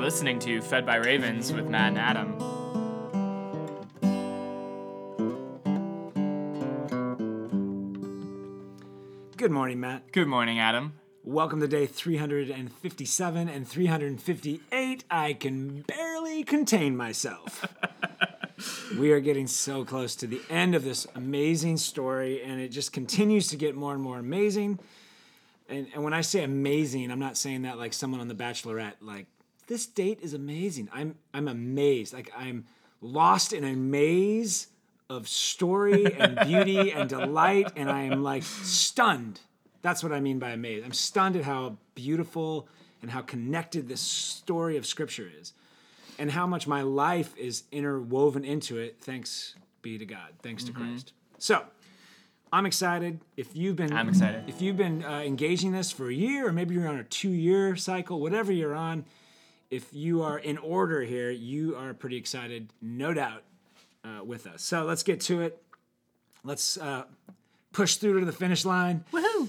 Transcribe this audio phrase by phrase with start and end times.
[0.00, 2.38] listening to Fed by Ravens with Matt and Adam.
[9.36, 10.12] Good morning, Matt.
[10.12, 10.94] Good morning, Adam.
[11.24, 15.04] Welcome to day 357 and 358.
[15.10, 17.66] I can barely contain myself.
[18.98, 22.92] we are getting so close to the end of this amazing story, and it just
[22.92, 24.78] continues to get more and more amazing.
[25.68, 28.94] And, and when I say amazing, I'm not saying that like someone on The Bachelorette.
[29.00, 29.26] Like
[29.68, 30.88] this date is amazing.
[30.92, 32.12] I'm I'm amazed.
[32.12, 32.64] Like I'm
[33.00, 34.68] lost in a maze
[35.08, 39.40] of story and beauty and delight, and I am like stunned.
[39.82, 40.84] That's what I mean by amazed.
[40.84, 42.66] I'm stunned at how beautiful
[43.00, 45.52] and how connected this story of Scripture is,
[46.18, 48.96] and how much my life is interwoven into it.
[49.00, 50.30] Thanks be to God.
[50.42, 51.12] Thanks to Christ.
[51.38, 51.62] So.
[52.50, 53.20] I'm excited.
[53.36, 54.44] If you've been, I'm excited.
[54.46, 57.76] If you've been uh, engaging this for a year, or maybe you're on a two-year
[57.76, 59.04] cycle, whatever you're on,
[59.70, 63.42] if you are in order here, you are pretty excited, no doubt,
[64.04, 64.62] uh, with us.
[64.62, 65.62] So let's get to it.
[66.44, 67.04] Let's uh,
[67.72, 69.04] push through to the finish line.
[69.12, 69.48] Woohoo!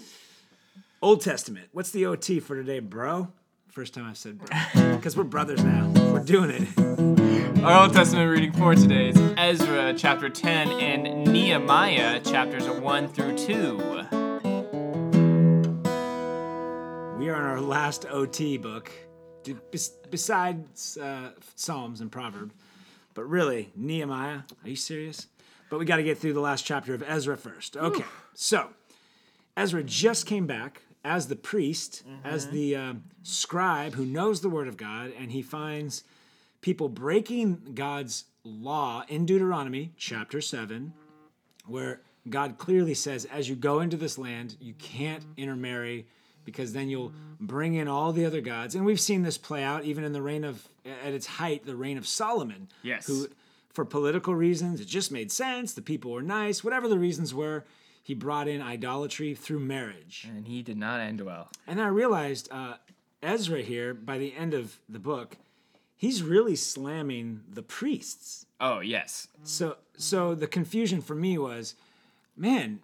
[1.02, 1.70] Old Testament.
[1.72, 3.30] What's the OT for today, bro?
[3.70, 4.48] First time I've said bro.
[4.96, 5.90] Because we're brothers now.
[6.12, 7.64] We're doing it.
[7.64, 13.38] Our Old Testament reading for today is Ezra chapter 10 and Nehemiah chapters 1 through
[13.38, 13.78] 2.
[17.18, 19.09] We are in our last OT book, d- bes-
[20.10, 22.54] besides uh, Psalms and Proverbs.
[23.14, 25.28] But really, Nehemiah, are you serious?
[25.70, 27.78] But we got to get through the last chapter of Ezra first.
[27.78, 28.70] Okay, so
[29.56, 34.68] Ezra just came back as the priest, as the um, scribe who knows the word
[34.68, 36.04] of God, and he finds
[36.62, 40.94] people breaking God's law in Deuteronomy chapter 7,
[41.66, 46.06] where God clearly says, as you go into this land, you can't intermarry
[46.46, 48.76] because then you'll bring in all the other gods.
[48.76, 50.68] And we've seen this play out even in the reign of,
[51.06, 52.70] at its height, the reign of Solomon.
[52.82, 53.08] Yes.
[53.08, 53.28] Who,
[53.72, 55.74] for political reasons, it just made sense.
[55.74, 57.66] The people were nice, whatever the reasons were,
[58.02, 60.28] he brought in idolatry through marriage.
[60.28, 61.50] And he did not end well.
[61.68, 62.76] And I realized uh,
[63.22, 65.38] Ezra here, by the end of the book,
[65.96, 68.48] he's really slamming the priests.
[68.60, 69.28] Oh, yes.
[69.44, 71.76] So, so the confusion for me was,
[72.36, 72.80] man,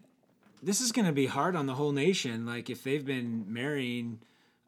[0.62, 2.46] this is going to be hard on the whole nation.
[2.46, 4.20] Like if they've been marrying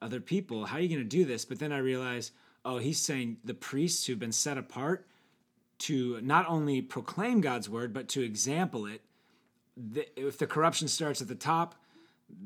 [0.02, 1.46] other people, how are you going to do this?
[1.46, 2.32] But then I realize,
[2.64, 5.08] oh, he's saying the priests who've been set apart
[5.80, 9.02] to not only proclaim God's word but to example it.
[10.16, 11.76] If the corruption starts at the top,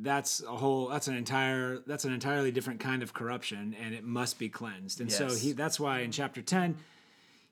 [0.02, 4.04] that's a whole that's an entire that's an entirely different kind of corruption and it
[4.04, 5.02] must be cleansed.
[5.02, 6.76] And so he that's why in chapter 10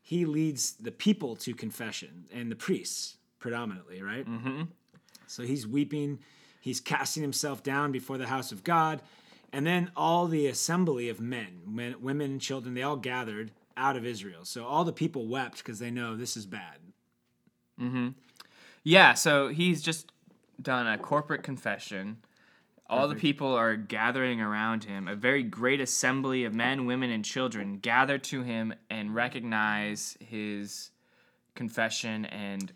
[0.02, 4.28] he leads the people to confession and the priests predominantly, right?
[4.28, 4.64] Mm-hmm.
[5.30, 6.20] So he's weeping,
[6.60, 9.02] he's casting himself down before the house of God,
[9.54, 13.96] and then all the assembly of men, men women, and children, they all gathered out
[13.96, 14.44] of Israel.
[14.44, 16.78] So all the people wept because they know this is bad.
[17.78, 18.10] Hmm.
[18.84, 20.12] Yeah, so he's just
[20.62, 22.18] done a corporate confession.
[22.90, 25.08] All the people are gathering around him.
[25.08, 30.90] A very great assembly of men, women, and children gather to him and recognize his
[31.54, 32.74] confession and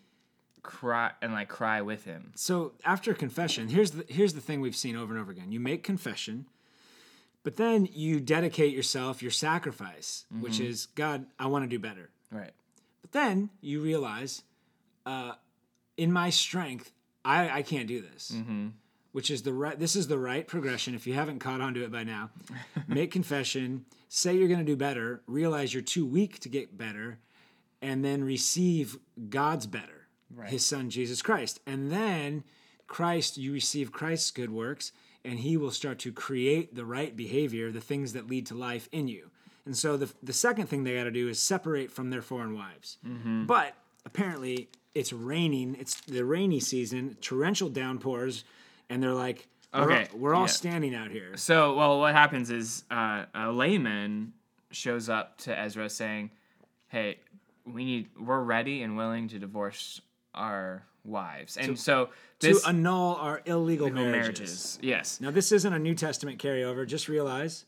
[0.64, 2.32] cry and like cry with him.
[2.36, 5.52] So after confession, here's the here's the thing we've seen over and over again.
[5.52, 6.48] You make confession,
[7.44, 12.10] but then you dedicate yourself, your sacrifice, which is God, I want to do better.
[12.32, 12.52] Right.
[13.02, 14.42] But then you realize,
[15.06, 15.34] uh,
[15.98, 16.92] in my strength,
[17.24, 18.34] I, I can't do this.
[19.12, 19.78] Which is the right.
[19.78, 20.96] This is the right progression.
[20.96, 22.32] If you haven't caught on to it by now,
[22.88, 23.86] make confession.
[24.10, 25.22] Say you're going to do better.
[25.28, 27.20] Realize you're too weak to get better,
[27.80, 28.98] and then receive
[29.30, 30.03] God's better,
[30.46, 32.44] His Son Jesus Christ, and then
[32.88, 33.38] Christ.
[33.38, 34.92] You receive Christ's good works,
[35.26, 38.88] and He will start to create the right behavior, the things that lead to life
[38.92, 39.30] in you.
[39.66, 42.54] And so the the second thing they got to do is separate from their foreign
[42.56, 42.98] wives.
[43.48, 45.76] But apparently it's raining.
[45.80, 48.44] It's the rainy season, torrential downpours,
[48.90, 50.48] and they're like, we're, Okay, all, we're all yeah.
[50.48, 51.36] standing out here.
[51.38, 54.34] So, well, what happens is uh, a layman
[54.72, 56.30] shows up to Ezra saying,
[56.90, 57.18] "Hey,
[57.66, 60.02] we need we're ready and willing to divorce
[60.34, 62.10] our wives." And so
[62.40, 64.22] this to annul our illegal legal marriages.
[64.22, 64.80] marriages.
[64.82, 65.22] Yes.
[65.22, 66.86] Now, this isn't a New Testament carryover.
[66.86, 67.66] Just realize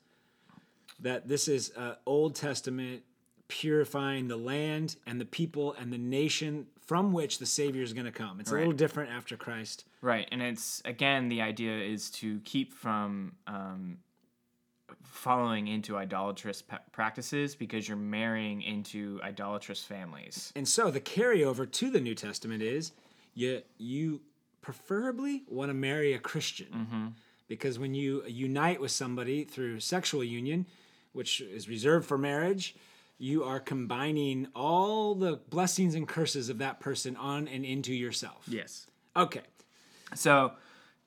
[0.99, 3.03] that this is uh, Old Testament
[3.47, 8.05] purifying the land and the people and the nation from which the Savior is going
[8.05, 8.39] to come.
[8.39, 9.85] It's a little different after Christ.
[10.01, 13.97] Right, and it's again the idea is to keep from um,
[15.09, 20.51] following into idolatrous practices because you're marrying into idolatrous families.
[20.55, 22.91] And so the carryover to the New Testament is
[23.33, 24.21] you you
[24.61, 27.13] preferably want to marry a Christian.
[27.47, 30.65] Because when you unite with somebody through sexual union,
[31.13, 32.75] which is reserved for marriage,
[33.17, 38.43] you are combining all the blessings and curses of that person on and into yourself.
[38.47, 38.87] Yes.
[39.15, 39.41] Okay.
[40.15, 40.53] So,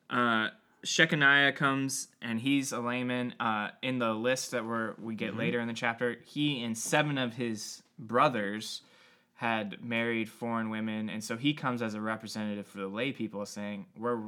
[0.08, 0.48] uh,
[0.84, 3.34] Shechaniah comes and he's a layman.
[3.40, 7.18] Uh, in the list that we're, we get later in the chapter, he and seven
[7.18, 8.82] of his brothers
[9.34, 13.46] had married foreign women, and so he comes as a representative for the lay people,
[13.46, 14.20] saying, "We're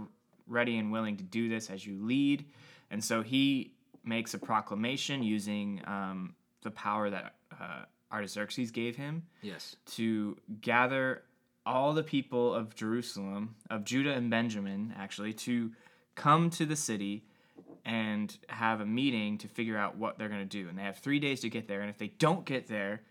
[0.47, 2.44] ready and willing to do this as you lead."
[2.93, 3.73] And so he
[4.05, 9.76] makes a proclamation using um, the power that uh, Artaxerxes gave him Yes.
[9.93, 11.23] to gather
[11.67, 15.70] all the people of Jerusalem, of Judah and Benjamin, actually, to
[16.14, 17.24] come to the city
[17.84, 20.68] and have a meeting to figure out what they're going to do.
[20.68, 21.80] And they have three days to get there.
[21.80, 23.02] And if they don't get there,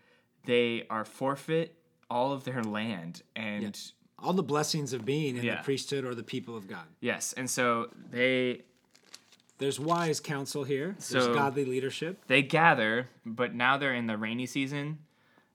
[0.45, 1.75] they are forfeit
[2.09, 3.23] all of their land.
[3.35, 3.79] And
[4.21, 5.57] All the blessings of being in Yeah.
[5.57, 6.85] the priesthood or the people of God.
[6.99, 8.63] yes, and so they
[9.59, 10.91] There's wise counsel here.
[11.09, 12.25] There's So- godly leadership.
[12.27, 14.99] they gather, but now they're in the rainy season,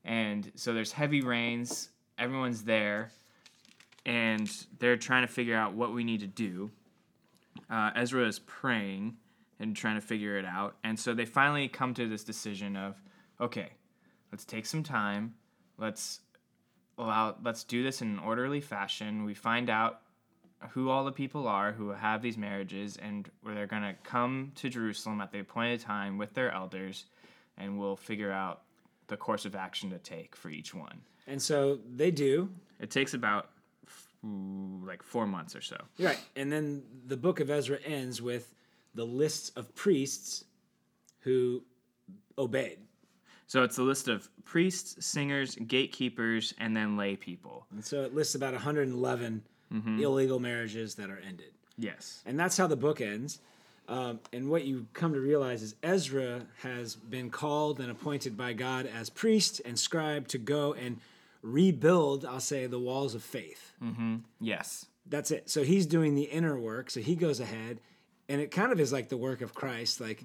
[0.05, 1.89] and so there's heavy rains.
[2.19, 3.11] Everyone's there,
[4.07, 4.47] and
[4.79, 6.71] they're trying to figure out what we need to do.
[7.71, 9.17] Uh, Ezra is praying
[9.61, 13.01] and trying to figure it out, and so they finally come to this decision of,
[13.41, 13.71] okay,
[14.33, 15.35] let's take some time.
[15.79, 16.21] Let's
[16.99, 17.37] allow.
[17.43, 19.25] Let's do this in an orderly fashion.
[19.25, 20.01] We find out
[20.71, 24.53] who all the people are who have these marriages and where they're going to come
[24.57, 27.07] to Jerusalem at the appointed time with their elders
[27.57, 28.63] and we'll figure out
[29.09, 31.01] the course of action to take for each one.
[31.27, 32.51] And so they do.
[32.81, 33.51] It takes about
[34.85, 35.77] like 4 months or so.
[35.99, 36.19] Right.
[36.37, 38.55] And then the book of Ezra ends with
[38.95, 40.45] the lists of priests
[41.21, 41.63] who
[42.39, 42.79] obeyed.
[43.47, 47.67] So it's a list of priests, singers, gatekeepers and then lay people.
[47.71, 49.43] And so it lists about 111
[50.01, 51.53] illegal marriages that are ended.
[51.77, 52.23] Yes.
[52.27, 53.41] And that's how the book ends.
[53.89, 58.55] Um, and what you come to realize is Ezra has been called and appointed by
[58.55, 61.01] God as priest and scribe to go and
[61.45, 63.75] rebuild, I'll say, the walls of faith.
[64.41, 64.87] Yes.
[65.07, 65.51] That's it.
[65.51, 66.91] So he's doing the inner work.
[66.91, 67.81] So he goes ahead,
[68.29, 70.01] and it kind of is like the work of Christ.
[70.01, 70.25] Like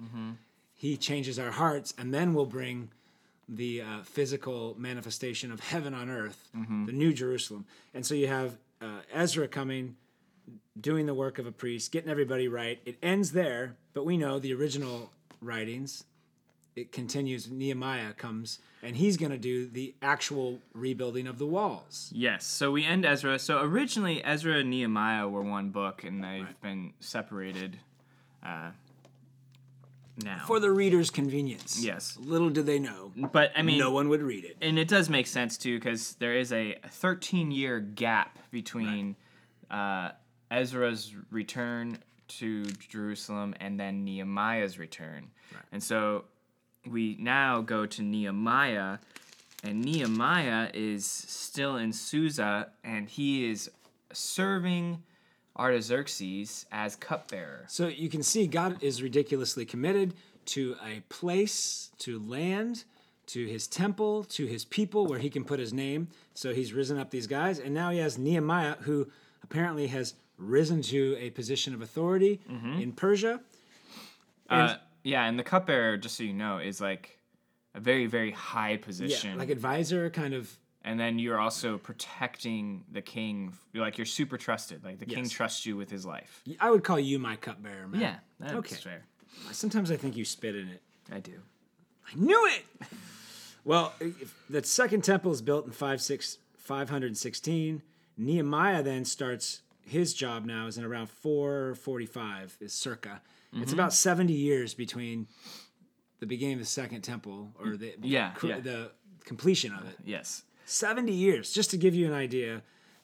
[0.74, 2.90] he changes our hearts, and then we'll bring
[3.46, 7.66] the uh, physical manifestation of heaven on earth, the New Jerusalem.
[7.92, 9.96] And so you have uh, Ezra coming,
[10.80, 12.80] doing the work of a priest, getting everybody right.
[12.86, 15.10] It ends there, but we know the original
[15.42, 16.04] writings.
[16.80, 17.50] It continues.
[17.50, 22.10] Nehemiah comes, and he's going to do the actual rebuilding of the walls.
[22.14, 22.46] Yes.
[22.46, 23.38] So we end Ezra.
[23.38, 27.78] So originally Ezra and Nehemiah were one book and they've been separated
[28.42, 28.70] uh,
[30.24, 30.44] now.
[30.46, 31.84] For the reader's convenience.
[31.84, 32.16] Yes.
[32.18, 33.12] Little do they know.
[33.14, 34.56] but I mean no one would read it.
[34.62, 39.16] and it does make sense too because there is a 13 year gap between
[39.70, 40.12] uh,
[40.50, 41.98] Ezra's return
[42.28, 45.30] to Jerusalem and then Nehemiah's return.
[45.72, 46.24] And so
[46.86, 48.98] we now go to Nehemiah,
[49.62, 53.70] and Nehemiah is still in Susa, and he is
[54.12, 55.02] serving
[55.56, 57.64] Artaxerxes as cupbearer.
[57.68, 60.14] So you can see God is ridiculously committed
[60.46, 62.84] to a place, to land,
[63.26, 66.08] to his temple, to his people where he can put his name.
[66.34, 67.58] So he's risen up these guys.
[67.58, 69.08] And now he has Nehemiah, who
[69.42, 72.40] apparently has risen to a position of authority
[72.80, 73.40] in Persia.
[74.48, 77.18] Uh, yeah, and the cupbearer, just so you know, is like
[77.74, 79.38] a very, very high Yeah, position.
[79.38, 80.56] like advisor, kind of.
[80.84, 83.52] and then you're also protecting the king.
[83.72, 84.84] You're like you're super trusted.
[84.84, 86.42] Like the king trusts you with his life.
[86.60, 88.00] I would call you my cupbearer, man.
[88.00, 88.74] Yeah, that's Okay.
[88.76, 89.04] fair.
[89.52, 90.82] Sometimes I think you spit in it.
[91.12, 91.40] I do.
[92.10, 92.64] I knew it.
[93.64, 97.82] Well, if the second temple is built in 5, 6, 516.
[98.16, 103.20] Nehemiah then starts his job now is in around 445 is circa.
[103.52, 105.26] It's about 70 years between
[106.20, 108.60] the beginning of the second temple or the Yeah, cr- yeah.
[108.60, 108.92] the
[109.24, 109.96] completion of it.
[110.04, 110.42] Yes.
[110.66, 112.62] 70 years just to give you an idea.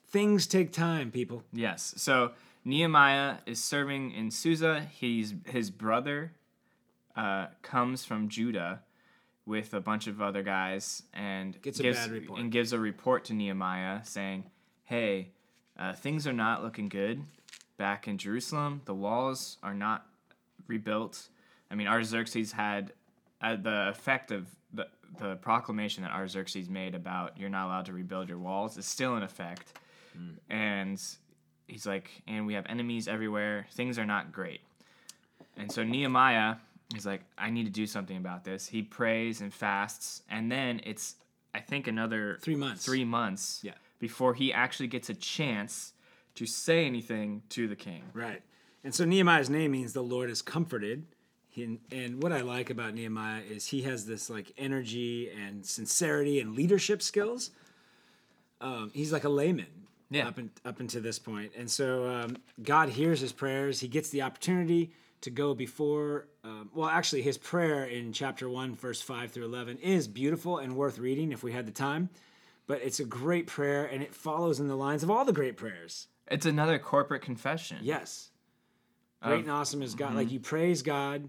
[0.09, 1.43] Things take time, people.
[1.53, 1.95] Yes.
[1.97, 2.33] So
[2.65, 4.83] Nehemiah is serving in Susa.
[4.93, 6.33] He's his brother
[7.17, 8.83] uh, comes from Judah
[9.47, 12.41] with a bunch of other guys and Gets a gives, bad report.
[12.41, 14.45] and gives a report to Nehemiah saying,
[14.85, 15.33] "Hey,
[15.79, 17.23] uh, things are not looking good
[17.79, 18.83] back in Jerusalem.
[18.85, 20.07] The walls are not
[20.69, 21.29] rebuilt.
[21.71, 22.93] I mean, Artaxerxes had
[23.41, 24.87] uh, the effect of the
[25.19, 29.17] the proclamation that Artaxerxes made about you're not allowed to rebuild your walls is still
[29.17, 29.73] in effect."
[30.49, 30.99] and
[31.67, 33.67] he's like, and we have enemies everywhere.
[33.73, 34.61] Things are not great.
[35.59, 36.57] And so Nehemiah
[36.97, 38.67] is like, I need to do something about this.
[38.67, 41.17] He prays and fasts, and then it's,
[41.53, 42.85] I think, another Three months.
[42.85, 43.75] three months Yeah.
[43.99, 45.93] before he actually gets a chance
[46.37, 48.03] to say anything to the king.
[48.15, 48.43] Right.
[48.87, 51.07] And so Nehemiah's name means the Lord is comforted.
[51.51, 56.39] He, and what I like about Nehemiah is he has this like energy and sincerity
[56.39, 57.51] and leadership skills.
[58.61, 59.67] Um, he's like a layman
[60.09, 60.29] Yeah.
[60.29, 61.51] up, in, up until this point.
[61.59, 63.81] And so um, God hears his prayers.
[63.81, 66.29] He gets the opportunity to go before.
[66.45, 70.77] Um, well, actually, his prayer in chapter 1, verse 5 through 11 is beautiful and
[70.77, 72.09] worth reading if we had the time.
[72.69, 75.57] But it's a great prayer and it follows in the lines of all the great
[75.57, 76.07] prayers.
[76.29, 77.79] It's another corporate confession.
[77.83, 78.31] Yes.
[79.23, 80.15] Um, Great and awesome is God.
[80.15, 80.35] Like mm-hmm.
[80.35, 81.29] you praise God,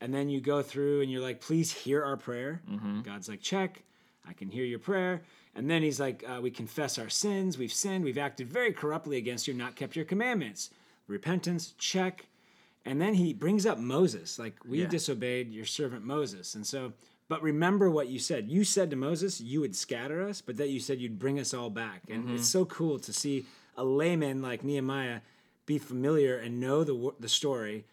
[0.00, 2.60] and then you go through and you're like, please hear our prayer.
[2.68, 3.02] Mm-hmm.
[3.02, 3.82] God's like, check.
[4.28, 5.22] I can hear your prayer.
[5.54, 7.58] And then he's like, uh, we confess our sins.
[7.58, 8.04] We've sinned.
[8.04, 10.70] We've acted very corruptly against you, not kept your commandments.
[11.06, 12.26] Repentance, check.
[12.84, 14.38] And then he brings up Moses.
[14.38, 14.86] Like, we Yeah.
[14.88, 16.54] disobeyed your servant Moses.
[16.54, 16.94] And so,
[17.28, 18.48] but remember what you said.
[18.48, 21.54] You said to Moses, you would scatter us, but that you said you'd bring us
[21.54, 22.02] all back.
[22.08, 22.36] And mm-hmm.
[22.36, 25.20] it's so cool to see a layman like Nehemiah
[25.72, 27.84] be familiar and know the, the story.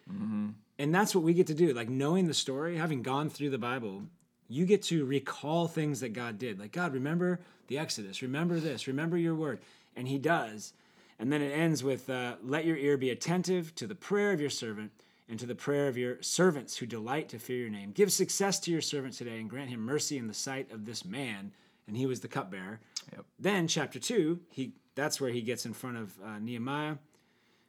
[0.78, 1.74] And that's what we get to do.
[1.74, 4.04] Like, knowing the story, having gone through the Bible,
[4.48, 6.60] you get to recall things that God did.
[6.60, 9.60] Like, God, remember the Exodus, remember this, remember your word.
[9.96, 10.74] And he does.
[11.20, 14.40] And then it ends with, uh, let your ear be attentive to the prayer of
[14.40, 14.92] your servant
[15.28, 17.92] and to the prayer of your servants who delight to fear your name.
[17.92, 21.06] Give success to your servant today and grant him mercy in the sight of this
[21.06, 21.52] man.
[21.88, 22.80] And he was the cupbearer.
[23.12, 23.26] Yep.
[23.38, 26.96] Then chapter two, he that's where he gets in front of uh, Nehemiah.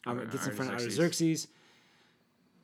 [0.06, 0.98] Gets in front of Artaxerxes.
[0.98, 1.48] Artaxerxes.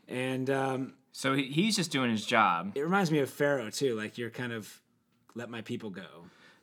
[0.09, 2.73] And um, So he, he's just doing his job.
[2.75, 3.95] it reminds me of Pharaoh too.
[3.97, 4.81] Like you're kind of
[5.35, 6.07] let my people go.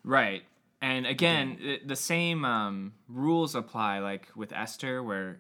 [0.04, 0.44] Right.
[0.82, 5.40] And again, the, the same um, rules apply like with Esther, where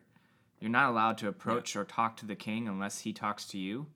[0.62, 3.88] you're not allowed to approach or talk to the king unless he talks to you.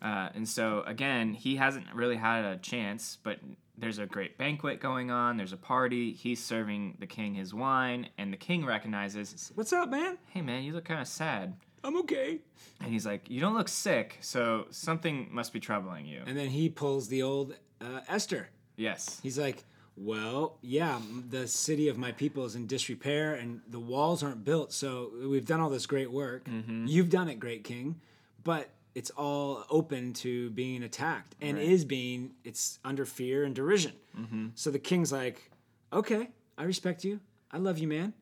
[0.00, 3.38] Uh, and so, again, he hasn't really had a chance, but
[3.78, 5.36] there's a great banquet going on.
[5.36, 6.12] There's a party.
[6.12, 10.18] He's serving the king his wine, and the king recognizes, What's up, man?
[10.30, 11.54] hey, man, you look kind of sad.
[11.84, 12.40] I'm okay.
[12.80, 16.22] And he's like, you don't look sick, so something must be troubling you.
[16.26, 18.48] And then he pulls the old uh, Esther.
[18.76, 19.20] Yes.
[19.22, 19.62] He's like,
[19.96, 24.72] well, yeah, the city of my people is in disrepair and the walls aren't built.
[24.72, 26.48] So we've done all this great work.
[26.86, 28.00] You've done it, great king,
[28.44, 33.92] but it's all open to being attacked and is being, it's under fear and derision.
[34.54, 35.50] So the king's like,
[35.92, 37.20] okay, I respect you.
[37.52, 38.14] I love you, man.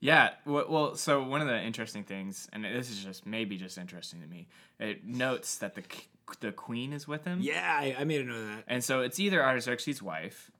[0.00, 3.76] Yeah, well, well, so one of the interesting things, and this is just maybe just
[3.78, 4.48] interesting to me,
[4.80, 5.82] it notes that the
[6.40, 8.64] the queen is with him, Yeah, I, I made a note of that.
[8.66, 10.50] and so it's either Artaxerxes' wife,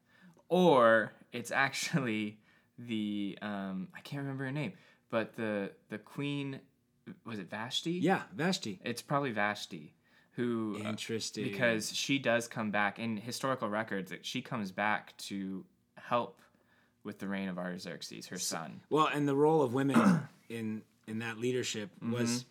[0.49, 2.39] or it's actually
[2.79, 4.75] the um, I can't remember her name,
[5.11, 6.61] but the the queen
[7.25, 7.93] was it Vashti?
[7.93, 8.81] Yeah, Vashti.
[8.85, 9.95] it's probably Vashti,
[10.33, 11.45] who uh, Interesting.
[11.45, 15.65] because she does come back in historical records that she comes back to
[15.97, 16.41] help
[17.05, 18.81] with the reign of Artaxerxes, her son.
[18.91, 22.13] Well, and the role of women in in that leadership Mm-hmm.
[22.13, 22.45] was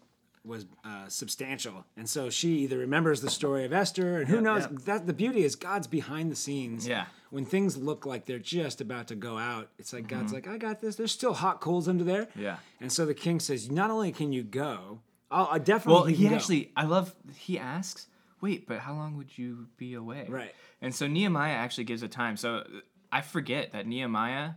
[0.46, 4.64] was uh, substantial, and so she either remembers the story of Esther, and who knows
[4.64, 4.78] yeah.
[4.86, 6.88] that the beauty is God's behind the scenes.
[6.88, 7.06] Yeah.
[7.32, 10.58] When things look like they're just about to go out, it's like God's like, I
[10.58, 10.96] got this.
[10.96, 12.26] There's still hot coals under there.
[12.28, 12.42] Mm-hmm.
[12.42, 12.58] Yeah.
[12.80, 15.94] And so the king says, not only can you go, I'll, I definitely.
[15.94, 18.08] Well, he can go." actually, I love, he asks,
[18.42, 20.28] wait, but how long would you be away?
[20.30, 20.54] Right.
[20.82, 22.38] And so Nehemiah actually gives a time.
[22.38, 22.64] So uh,
[23.12, 24.52] I forget that Nehemiah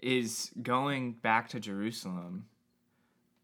[0.00, 2.46] is going back to Jerusalem,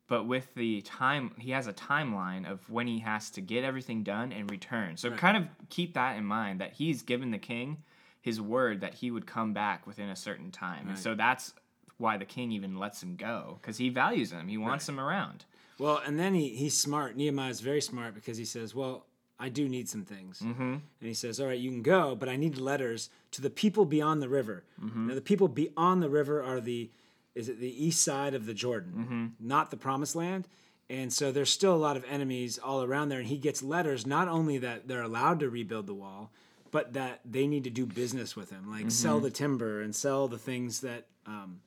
[0.08, 4.02] but with the time, he has a timeline of when he has to get everything
[4.02, 4.96] done and return.
[4.96, 7.78] So kind of keep that in mind that he's given the king
[8.20, 10.88] his word that he would come back within a certain time.
[10.88, 11.54] And so that's
[11.96, 15.44] why the king even lets him go because he values him, he wants him around.
[15.78, 17.16] Well, and then he, he's smart.
[17.16, 19.06] Nehemiah's very smart because he says, Well,
[19.38, 20.40] I do need some things.
[20.40, 20.62] Mm-hmm.
[20.62, 23.84] And he says, All right, you can go, but I need letters to the people
[23.84, 24.64] beyond the river.
[25.08, 26.90] Now, the people beyond the river are the,
[27.38, 30.48] is it the east side of the Jordan, not the promised land?
[30.90, 33.20] And so there's still a lot of enemies all around there.
[33.20, 36.30] And he gets letters not only that they're allowed to rebuild the wall,
[36.70, 40.28] but that they need to do business with him, like sell the timber and sell
[40.28, 41.60] the things that um,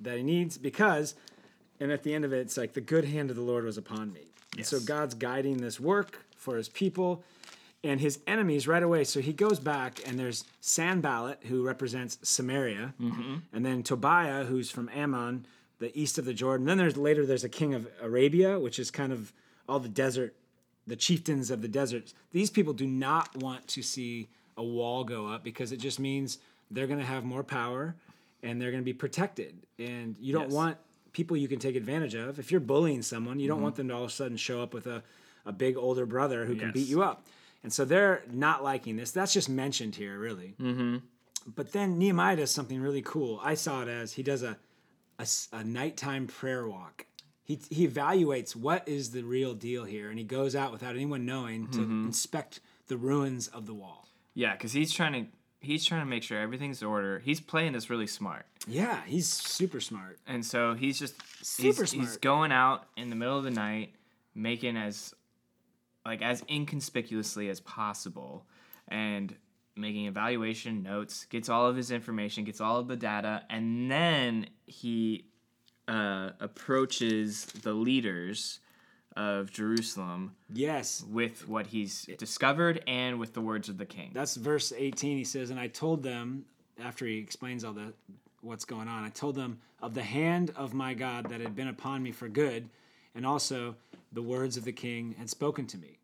[0.00, 0.58] that he needs.
[0.58, 1.14] Because
[1.80, 3.78] and at the end of it it's like the good hand of the lord was
[3.78, 4.22] upon me.
[4.56, 7.22] And so god's guiding this work for his people
[7.84, 9.04] and his enemies right away.
[9.04, 13.36] So he goes back and there's sanballat who represents samaria mm-hmm.
[13.52, 15.46] and then tobiah who's from ammon
[15.78, 16.66] the east of the jordan.
[16.66, 19.32] Then there's later there's a king of arabia which is kind of
[19.68, 20.34] all the desert
[20.86, 25.26] the chieftains of the desert these people do not want to see a wall go
[25.26, 26.38] up because it just means
[26.70, 27.94] they're going to have more power
[28.42, 29.54] and they're going to be protected.
[29.78, 30.52] And you don't Yes.
[30.52, 30.76] want
[31.12, 32.38] people you can take advantage of.
[32.38, 33.64] If you're bullying someone you don't mm-hmm.
[33.64, 35.02] want them to all of a sudden show up with a,
[35.44, 37.26] a big older brother who can beat you up
[37.64, 40.98] and so they're not liking this that's just mentioned here really mm-hmm.
[41.56, 44.56] but then nehemiah does something really cool i saw it as he does a
[45.52, 47.06] a nighttime prayer walk
[47.44, 51.26] he he evaluates what is the real deal here, and he goes out without anyone
[51.26, 54.08] knowing to inspect the ruins of the wall.
[54.32, 55.30] Yeah, because he's trying to
[55.60, 57.18] he's trying to make sure everything's in order.
[57.18, 60.18] He's playing this really smart, Yeah, he's super smart.
[60.26, 63.92] and so he's just Super he's, he's going out in the middle of the night,
[64.34, 65.14] making as
[66.06, 68.44] like as inconspicuously as possible,
[68.88, 69.34] and
[69.76, 71.24] making evaluation notes.
[71.26, 75.24] Gets all of his information, gets all of the data, and then he
[75.88, 78.60] uh, approaches the leaders
[79.16, 84.10] of Jerusalem Yes, with what he's discovered and with the words of the king.
[84.12, 86.44] that's verse 18 he says and i told them
[86.82, 87.92] after he explains all the
[88.40, 91.68] what's going on i told them of the hand of my god that had been
[91.68, 92.68] upon me for good
[93.14, 93.76] and also
[94.14, 95.98] the words of the king had spoken to me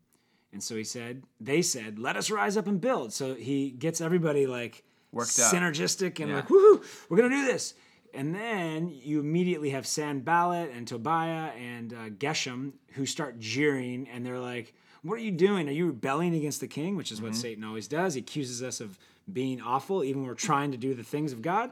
[0.53, 4.01] and so he said they said let us rise up and build so he gets
[4.01, 5.53] everybody like Worked up.
[5.53, 6.37] synergistic and Yeah.
[6.37, 7.75] like woohoo we're gonna do this
[8.13, 14.27] and then you immediately have Sanballat and Tobiah and uh, Geshem who start jeering and
[14.27, 15.69] they're like, What are you doing?
[15.69, 16.97] Are you rebelling against the king?
[16.97, 18.15] Which is what Satan always does.
[18.15, 18.99] He accuses us of
[19.33, 21.71] being awful, even when we're trying to do the things of God.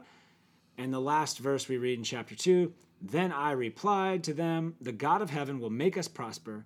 [0.77, 4.91] And the last verse we read in chapter 2 Then I replied to them, The
[4.91, 6.65] God of heaven will make us prosper,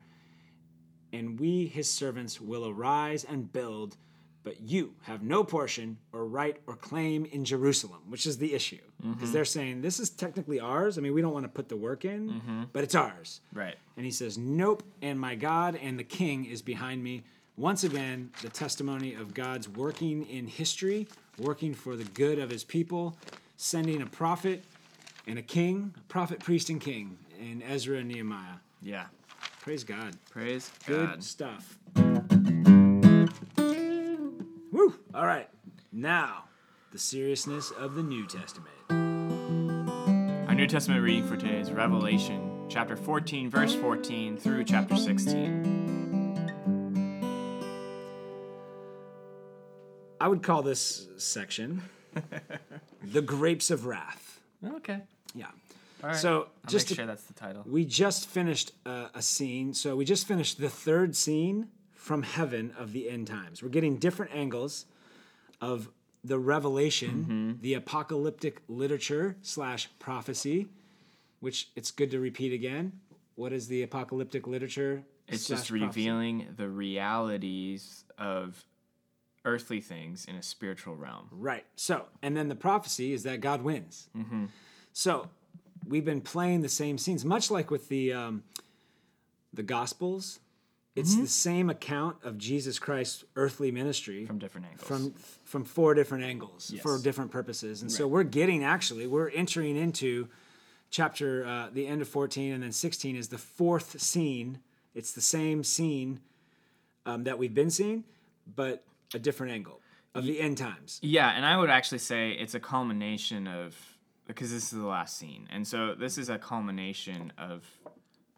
[1.12, 3.98] and we, his servants, will arise and build.
[4.44, 8.82] But you have no portion or right or claim in Jerusalem, which is the issue.
[8.98, 9.32] Because mm-hmm.
[9.32, 10.98] they're saying, This is technically ours.
[10.98, 12.64] I mean, we don't want to put the work in, mm-hmm.
[12.74, 13.42] but it's ours.
[13.54, 13.76] right.
[13.96, 17.24] And he says, Nope, and my God and the king is behind me.
[17.56, 22.64] Once again, the testimony of God's working in history, working for the good of his
[22.64, 23.16] people,
[23.58, 24.64] sending a prophet
[25.26, 28.58] and a king, a prophet, priest, and king in Ezra and Nehemiah.
[28.82, 29.06] Yeah.
[29.62, 30.18] Praise God.
[30.30, 30.96] Praise God.
[30.96, 31.24] Good God.
[31.24, 31.80] stuff.
[34.72, 34.96] Woo!
[35.14, 35.50] All right.
[35.92, 36.46] Now,
[36.92, 38.70] the seriousness of the New Testament.
[40.50, 45.84] Our New Testament reading for today is Revelation chapter 14, verse 14 through chapter 16.
[50.20, 51.84] I would call this section
[53.04, 54.33] the grapes of wrath.
[54.66, 55.02] Okay.
[55.36, 55.48] Yeah.
[56.04, 56.16] All right.
[56.18, 57.64] So I'll just make to- sure that's the title.
[57.66, 59.74] We just finished uh, a scene.
[59.74, 63.64] So we just finished the third scene from heaven of the end times.
[63.64, 64.86] We're getting different angles
[65.62, 65.90] of
[66.26, 70.68] the revelation, the apocalyptic literature slash prophecy,
[71.40, 72.94] which it's good to repeat again.
[73.36, 75.04] What is the apocalyptic literature?
[75.28, 75.86] It's just prophecy?
[75.86, 78.64] revealing the realities of
[79.46, 81.28] earthly things in a spiritual realm.
[81.32, 81.66] Right.
[81.76, 84.08] So, and then the prophecy is that God wins.
[84.94, 85.30] So,
[85.88, 88.44] we've been playing the same scenes, much like with the um,
[89.54, 90.40] the Gospels.
[90.96, 94.88] It's the same account of Jesus Christ's earthly ministry From different angles.
[94.88, 97.82] from from four different angles for different purposes.
[97.82, 100.28] And so we're getting actually we're entering into
[100.92, 104.60] chapter uh, the end of 14 and then 16 is the fourth scene.
[104.94, 106.20] It's the same scene
[107.08, 108.04] um, that we've been seeing,
[108.56, 109.82] but a different angle
[110.16, 111.00] of the end times.
[111.02, 113.76] Yeah, and I would actually say it's a culmination of
[114.28, 117.66] because this is the last scene, and so this is a culmination of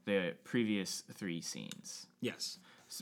[0.05, 2.07] the previous three scenes.
[2.21, 2.59] Yes.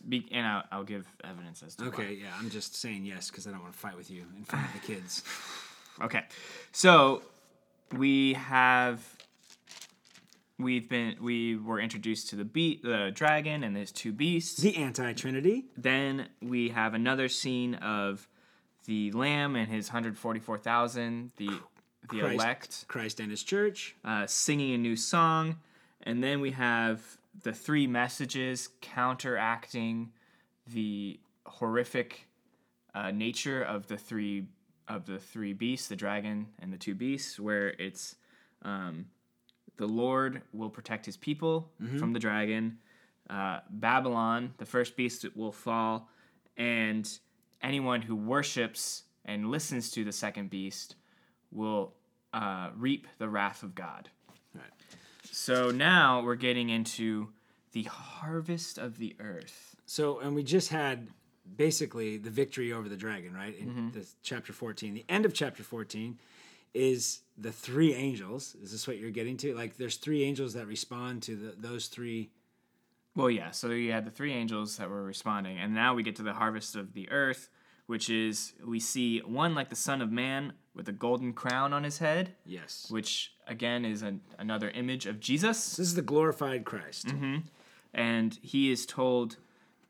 [0.08, 1.90] Be- And I'll, I'll give evidence as to why.
[1.90, 2.14] Okay.
[2.14, 2.28] Yeah.
[2.40, 4.74] I'm just saying yes because I don't want to fight with you in front of
[4.74, 5.24] the kids.
[6.02, 6.24] Okay,
[6.72, 7.22] so
[7.92, 9.00] we have
[10.60, 14.62] we've been we were introduced to the beat the dragon and his two beasts.
[14.62, 15.66] The anti-Trinity.
[15.78, 18.28] Then we have another scene of
[18.86, 21.50] the lamb and his hundred forty four thousand, the
[22.10, 22.34] the Christ.
[22.34, 23.96] elect, Christ and His church.
[24.04, 25.58] uh, singing a new song,
[26.02, 27.02] and then we have
[27.44, 30.12] the three messages counteracting
[30.68, 32.28] the horrific
[32.94, 34.48] uh, nature of the three
[34.88, 38.16] of the three beasts, the dragon and the two beasts, where it's
[38.64, 39.06] um,
[39.78, 42.78] the Lord will protect His people from the dragon.
[43.30, 46.10] Uh, Babylon, the first beast, will fall,
[46.58, 47.10] and
[47.62, 50.96] anyone who worships and listens to the second beast
[51.52, 51.94] will
[52.34, 54.10] uh, reap the wrath of God.
[54.54, 54.64] Right.
[55.32, 57.30] So now we're getting into
[57.72, 59.76] the harvest of the earth.
[59.86, 61.08] So, and we just had
[61.58, 63.58] basically the victory over the dragon, right?
[63.58, 64.94] In the chapter 14.
[64.94, 66.18] The end of chapter 14
[66.74, 68.56] is the three angels.
[68.62, 69.54] Is this what you're getting to?
[69.56, 72.30] Like, there's three angels that respond to the, those three.
[73.16, 73.52] Well, yeah.
[73.52, 76.34] So you had the three angels that were responding, and now we get to the
[76.34, 77.50] harvest of the earth,
[77.86, 81.84] which is we see one like the Son of Man with a golden crown on
[81.84, 82.88] his head, Yes.
[82.90, 87.08] which again is an, another image of Jesus, This is the glorified Christ.
[87.08, 87.38] Mm-hmm.
[87.94, 89.38] and he is told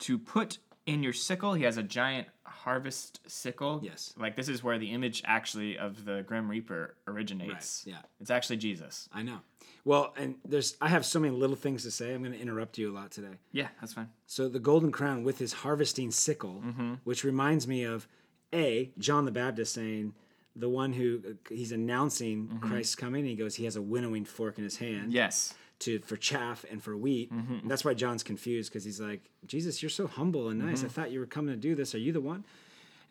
[0.00, 3.80] to put in your sickle, he has a giant harvest sickle.
[3.82, 4.14] Yes.
[4.16, 7.84] Like this is where the image actually of the Grim Reaper originates.
[7.86, 8.02] Right, yeah.
[8.20, 9.08] It's actually Jesus.
[9.12, 9.40] I know.
[9.84, 12.14] Well, and there's I have so many little things to say.
[12.14, 13.38] I'm going to interrupt you a lot today.
[13.52, 14.08] Yeah, that's fine.
[14.26, 16.94] So the golden crown with his harvesting sickle, mm-hmm.
[17.04, 18.06] which reminds me of
[18.52, 20.14] a John the Baptist saying,
[20.56, 22.68] the one who he's announcing mm-hmm.
[22.68, 23.24] Christ's coming.
[23.24, 25.54] He goes, he has a winnowing fork in his hand Yes.
[25.84, 27.30] To for chaff and for wheat.
[27.30, 30.80] And that's why John's confused because he's like, Jesus, you're so humble and nice.
[30.80, 30.88] I mm-hmm.
[30.88, 31.94] thought you were coming to do this.
[31.94, 32.44] Are you the one?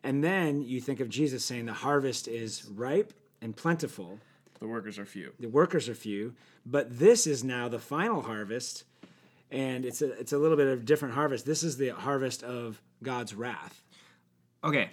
[0.04, 4.20] And then you think of Jesus saying the harvest is ripe and plentiful.
[4.60, 5.32] The workers are few.
[5.40, 8.86] The workers are few, but this is now the final harvest,
[9.52, 11.46] and it's a it's a little bit of a different harvest.
[11.46, 13.84] This is the harvest of God's wrath.
[14.64, 14.90] Okay.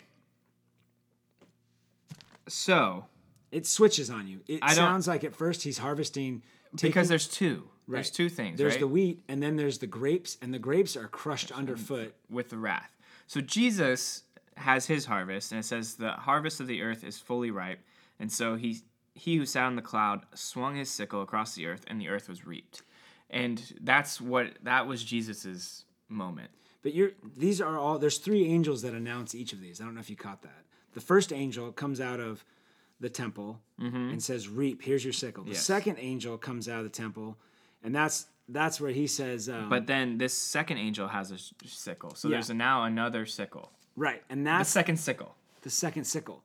[2.49, 3.07] So,
[3.53, 4.41] It switches on you.
[4.49, 6.43] It sounds like at first he's harvesting
[6.77, 7.69] taking- because there's two.
[7.89, 8.81] There's two things, there's right?
[8.81, 12.15] the wheat and then there's the grapes, and the grapes are crushed underfoot.
[12.29, 12.97] with the wrath.
[13.27, 14.23] So Jesus
[14.57, 17.81] has his harvest, and it says the harvest of the earth is fully ripe,
[18.21, 18.83] and so he
[19.15, 22.29] he who sat on the cloud swung his sickle across the earth, and the earth
[22.29, 22.83] was reaped.
[23.29, 26.51] And that's what that was Jesus's moment.
[26.83, 29.81] But you're these are all there's three angels that announce each of these.
[29.81, 30.65] I don't know if you caught that.
[30.93, 32.45] The first angel comes out of
[33.01, 35.55] the temple and says, "Reap, here's your sickle." The Mm-hmm.
[35.55, 35.65] Yes.
[35.65, 37.37] second angel comes out of the temple,
[37.83, 42.15] and that's that's where he says, um, But then this second angel has a sickle,
[42.17, 42.35] so Yeah.
[42.37, 45.35] there's now another sickle, right, and the that's second sickle.
[45.63, 46.43] the second sickle.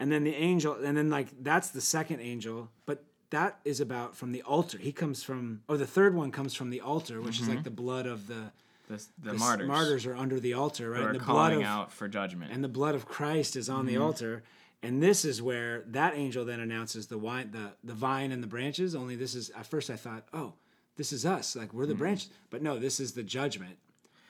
[0.00, 4.16] And then the angel, and then like that's the second angel, but that is about
[4.16, 4.78] from the altar.
[4.78, 7.70] He comes from, or the third one comes from the altar, which is like the
[7.70, 8.50] blood of the,
[8.88, 10.98] The, the, the martyrs, Martyrs are under the altar, right?
[11.00, 12.52] who are And the blood calling of, out for judgment.
[12.52, 14.02] and the blood of Christ is on the Mm-hmm.
[14.02, 14.42] altar.
[14.84, 18.46] And this is where that angel then announces the wine, the the vine and the
[18.46, 18.94] branches.
[18.94, 20.52] Only this is at first I thought, oh,
[20.96, 21.98] this is us, like we're the Mm-hmm.
[22.02, 23.76] branches, but no, this is the judgment.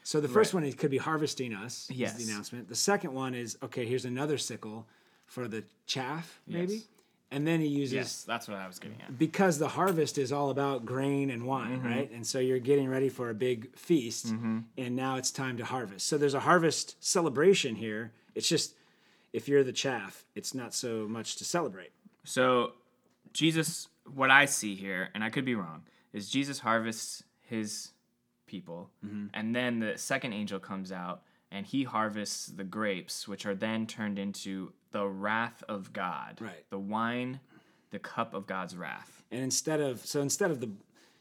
[0.03, 1.88] So the first one it could be harvesting us.
[1.93, 2.14] Yes.
[2.17, 2.69] the announcement.
[2.69, 3.85] The second one is okay.
[3.87, 4.87] Here's another sickle
[5.27, 6.83] for the chaff, maybe, Yes.
[7.31, 9.19] and then he uses yes, that's what I was getting at.
[9.19, 11.87] because the harvest is all about grain and wine, Mm-hmm.
[11.88, 12.11] right?
[12.12, 14.27] And so you're getting ready for a big feast,
[14.77, 16.07] and now it's time to harvest.
[16.07, 18.12] So there's a harvest celebration here.
[18.35, 18.75] It's just
[19.35, 21.92] if you're the chaff, it's not so much to celebrate.
[22.25, 22.73] So,
[23.33, 27.90] Jesus, what I see here, and I could be wrong, is Jesus harvests his
[28.47, 29.27] people, Mm-hmm.
[29.35, 33.87] and then the second angel comes out and he harvests the grapes, which are then
[33.87, 36.38] turned into the wrath of God.
[36.40, 36.64] Right.
[36.70, 37.40] The wine,
[37.90, 39.23] the cup of God's wrath.
[39.31, 40.70] And instead of so instead of the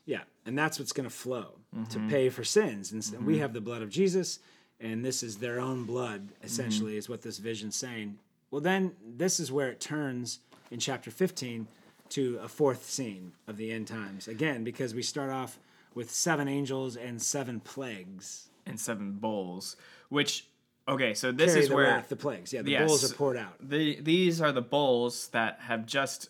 [0.05, 1.85] yeah, and that's what's going to flow Mm-hmm.
[1.85, 2.91] to pay for sins.
[2.91, 4.37] And we have the blood of Jesus,
[4.83, 6.27] and this is their own blood.
[6.43, 6.97] Essentially, Mm-hmm.
[6.99, 8.17] is what this vision's saying.
[8.51, 11.65] Well, then this is where it turns in chapter 15
[12.09, 15.57] to a fourth scene of the end times again, because we start off
[15.95, 18.49] with seven angels and seven plagues.
[18.65, 19.75] And seven bowls,
[20.09, 20.45] which,
[20.87, 22.53] okay, so this Carry is the where wrath, the plagues.
[22.53, 22.87] Yeah, the Yes.
[22.87, 23.55] bowls are poured out.
[23.59, 26.29] the, these are the bowls that have just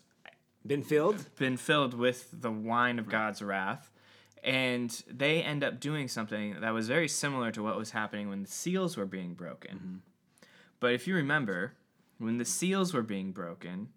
[0.65, 1.25] Been filled?
[1.37, 3.91] been filled with the wine of God's wrath.
[4.43, 8.41] And they end up doing something that was very similar to what was happening when
[8.43, 9.75] the seals were being broken.
[9.77, 9.95] Mm-hmm.
[10.81, 11.73] But if you remember,
[12.17, 13.89] when the seals were being broken,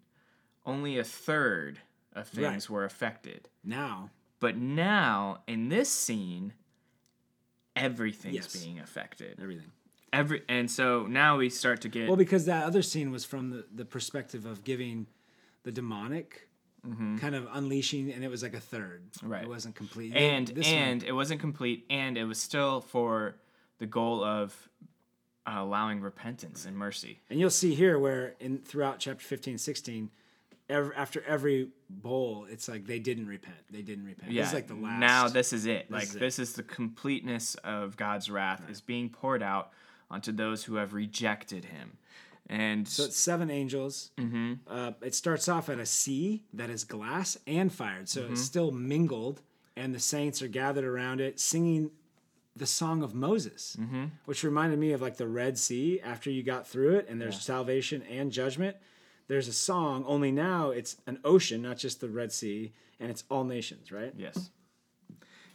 [0.65, 1.79] only a third
[2.13, 2.73] of things Right.
[2.73, 3.49] were affected.
[3.63, 6.53] Now, But now, in this scene,
[7.75, 8.63] everything's Yes.
[8.63, 9.39] being affected.
[9.39, 9.71] everything.
[10.13, 13.49] Every and so now we start to get Well, because that other scene was from
[13.49, 15.07] the, the perspective of giving
[15.63, 16.46] the demonic
[17.19, 19.03] kind of unleashing, and it was like a third.
[19.17, 19.27] Mm-hmm.
[19.29, 19.43] Right.
[19.43, 20.13] It wasn't complete.
[20.15, 23.35] and This one- and it wasn't complete and it was still for
[23.79, 24.55] the goal of
[25.45, 30.09] uh, allowing repentance and mercy and you'll see here where in throughout chapter 15, 16,
[30.69, 33.55] ev after every bowl, it's like they didn't repent.
[33.71, 34.31] They didn't repent.
[34.31, 34.99] yeah This is like the last.
[34.99, 36.19] now this is it like is it.
[36.19, 39.71] this is the completeness of god's wrath is being poured out
[40.11, 41.97] onto those who have rejected him
[42.49, 44.11] and So it's seven angels.
[44.17, 44.53] Mm-hmm.
[44.67, 48.07] Uh, it starts off at a sea that is glass and fired.
[48.09, 48.33] So Mm-hmm.
[48.33, 49.41] it's still mingled,
[49.75, 51.91] and the saints are gathered around it singing
[52.55, 54.05] the song of Moses, Mm-hmm.
[54.25, 57.39] which reminded me of like the Red Sea after you got through it, and there's
[57.41, 58.75] salvation and judgment.
[59.27, 63.23] There's a song, only now it's an ocean, not just the Red Sea, and it's
[63.29, 64.13] all nations, right?
[64.17, 64.49] Yes.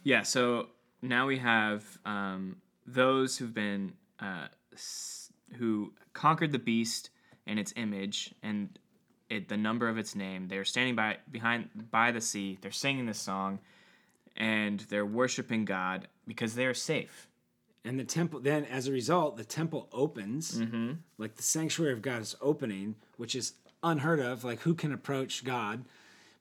[0.03, 0.21] Yeah.
[0.21, 0.67] So
[1.01, 4.47] now we have um, those who've been uh,
[5.55, 7.09] who conquered the beast
[7.47, 8.77] and its image and
[9.29, 10.47] it, the number of its name.
[10.47, 12.57] They're standing by behind by the sea.
[12.61, 13.59] They're singing this song,
[14.35, 17.27] and they're worshiping God because they are safe.
[17.85, 20.93] And the temple, then as a result, the temple opens, Mm-hmm.
[21.17, 24.43] like the sanctuary of God is opening, which is unheard of.
[24.43, 25.83] Like, who can approach God?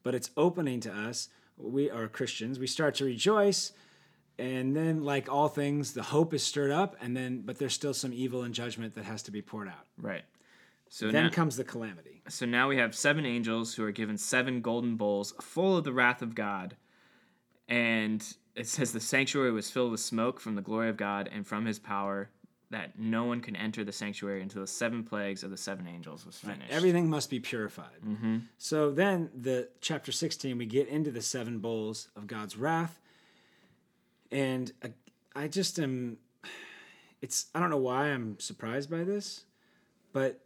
[0.05, 1.29] But it's opening to us.
[1.57, 2.59] We are Christians.
[2.59, 3.73] We start to rejoice
[4.39, 7.95] and then like all things, the hope is stirred up, and then but there's still
[7.95, 9.87] some evil and judgment that has to be poured out.
[9.97, 10.23] Right.
[10.89, 12.23] So Then now, comes the calamity.
[12.29, 15.93] so now we have seven angels who are given seven golden bowls full of the
[15.93, 16.77] wrath of God.
[17.69, 18.23] And
[18.55, 21.65] it says the sanctuary was filled with smoke from the glory of God and from
[21.65, 22.29] his power,
[22.71, 26.27] that no one can enter the sanctuary until the seven plagues of the seven angels
[26.27, 26.71] was finished.
[26.71, 28.03] Everything must be purified.
[28.07, 28.39] Mm-hmm.
[28.59, 33.01] So then, the chapter 16, we get into the seven bowls of God's wrath.
[34.33, 36.17] And I, I just am,
[37.21, 39.45] it's, I don't know why I'm surprised by this,
[40.13, 40.41] but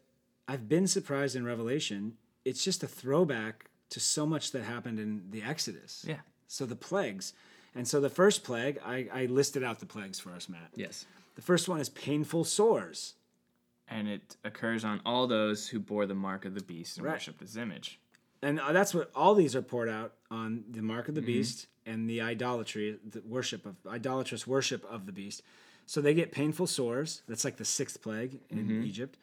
[0.49, 2.14] I've been surprised in Revelation.
[2.44, 6.05] It's just a throwback to so much that happened in the Exodus.
[6.07, 6.16] Yeah.
[6.49, 7.33] So the plagues.
[7.75, 10.70] And so the first plague, I, I listed out the plagues for us, Matt.
[10.75, 11.07] Yes.
[11.37, 13.14] The first one is painful sores.
[13.88, 17.12] And it occurs on all those who bore the mark of the beast and Right.
[17.14, 18.01] worshipped his image.
[18.42, 21.66] and uh, that's what all these are poured out on the mark of the beast
[21.87, 25.42] and the idolatry the worship of idolatrous worship of the beast.
[25.87, 27.22] So they get painful sores.
[27.29, 29.16] That's like the sixth plague in egypt.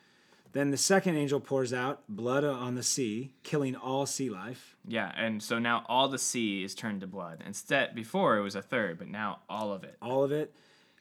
[0.54, 4.76] Then the second angel pours out blood on the sea killing all sea life.
[4.88, 7.44] Yeah, and so now all the sea is turned to blood.
[7.46, 9.98] Instead, before it was a third, but now all of it.
[10.02, 10.56] all of it.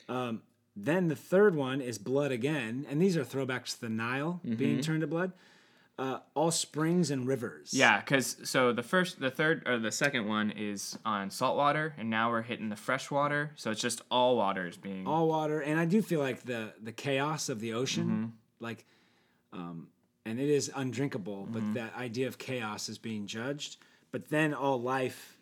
[0.08, 0.42] Um,
[0.74, 4.80] then the third one is blood again and these are throwbacks to the nile being
[4.80, 5.32] turned to blood
[5.98, 7.72] uh, all springs and rivers.
[7.74, 11.94] Yeah, because so the first, the third, or the second one is on salt water,
[11.98, 13.52] and now we're hitting the fresh water.
[13.56, 15.06] So it's just all waters being.
[15.06, 18.84] all water and i do feel like the the chaos of the ocean like
[19.52, 19.88] um
[20.24, 23.76] and it is undrinkable but that idea of chaos is being judged.
[24.12, 25.38] But then all life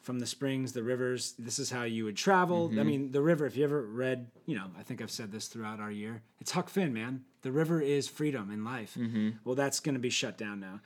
[0.00, 2.70] from the springs the rivers this is how you would travel.
[2.78, 5.48] I mean the river if you ever read you know i think i've said this
[5.48, 8.96] throughout our year it's huck finn man the river is freedom and life
[9.44, 10.80] well that's going to be shut down now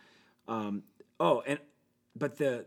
[0.49, 0.83] um,
[1.19, 1.59] oh and
[2.15, 2.65] but the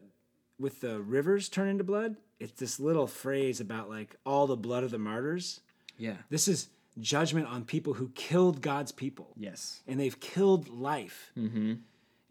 [0.59, 4.83] with the rivers turn into blood it's this little phrase about like all the blood
[4.83, 5.61] of the martyrs
[5.97, 6.15] yeah.
[6.29, 9.33] this is judgment on people who killed God's people.
[9.37, 9.81] Yes.
[9.87, 11.31] And they've killed life.
[11.37, 11.73] Mm-hmm.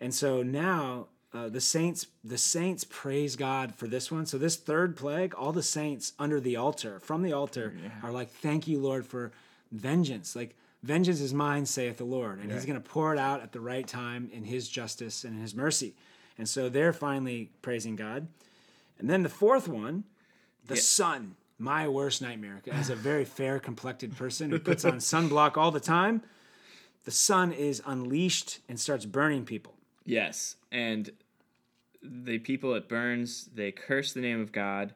[0.00, 4.26] And so now uh, the saints, the saints praise God for this one.
[4.26, 8.30] So this third plague, all the saints under the altar, from the altar, are like,
[8.30, 9.32] "Thank you, Lord, for
[9.70, 13.42] vengeance." Like, vengeance is mine, saith the Lord, and He's going to pour it out
[13.42, 15.94] at the right time in His justice and in His mercy.
[16.38, 18.26] And so they're finally praising God.
[18.98, 20.04] And then the fourth one,
[20.66, 22.60] the sun, my worst nightmare.
[22.70, 26.22] As a very fair complected person who puts on sunblock all the time,
[27.04, 29.74] the sun is unleashed and starts burning people.
[30.04, 31.10] Yes, and
[32.02, 34.94] the people it burns, they curse the name of God,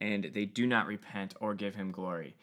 [0.00, 2.34] and they do not repent or give Him glory.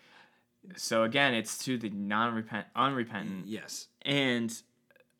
[0.76, 3.88] So again, it's to the non-repent, unrepentant, Yes.
[4.04, 4.54] and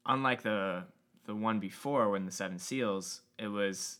[0.06, 0.84] unlike the
[1.26, 4.00] the one before when the seven seals, it was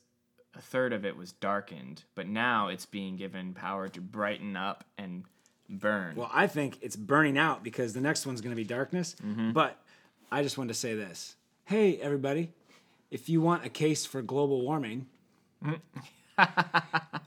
[0.56, 4.84] a third of it was darkened, but now it's being given power to brighten up
[4.98, 5.24] and
[5.70, 6.16] burn.
[6.16, 9.16] Well, I think it's burning out because the next one's going to be darkness.
[9.24, 9.52] Mm-hmm.
[9.52, 9.80] But
[10.32, 11.36] I just wanted to say this.
[11.66, 12.52] Hey, everybody,
[13.12, 15.06] if you want a case for global warming,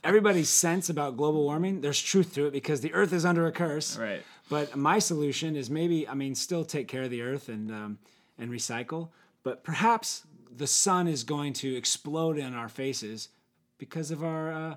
[0.04, 3.52] everybody's sense about global warming, there's truth to it because the earth is under a
[3.52, 3.96] curse.
[3.96, 4.22] right.
[4.50, 7.98] But my solution is maybe, I mean, still take care of the earth and um,
[8.38, 9.08] and recycle.
[9.42, 13.30] But perhaps the sun is going to explode in our faces
[13.78, 14.76] because of our uh,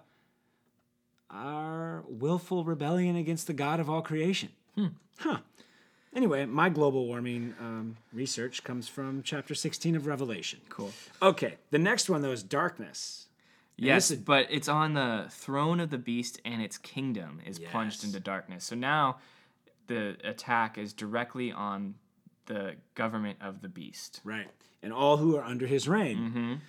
[1.30, 4.50] our willful rebellion against the God of all creation.
[5.20, 5.40] Huh.
[6.16, 10.60] Anyway, my global warming um, research comes from chapter 16 of Revelation.
[10.70, 10.92] Cool.
[11.22, 13.27] Okay, the next one though is darkness.
[13.78, 18.04] Yes, is- but it's on the throne of the beast, and its kingdom is plunged
[18.04, 18.66] into darkness.
[18.66, 19.18] So now,
[19.88, 21.96] the attack is directly on
[22.48, 24.22] the government of the beast.
[24.24, 24.48] Right.
[24.82, 26.62] And all who are under his reign.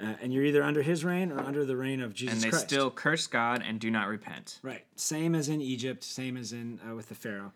[0.00, 2.44] Uh, and you're either under his reign or under the reign of Jesus Christ.
[2.44, 2.66] And they Christ.
[2.68, 4.58] still curse God and do not repent.
[4.62, 4.84] Right.
[4.96, 7.52] Same as in Egypt, same as in uh, with the Pharaoh.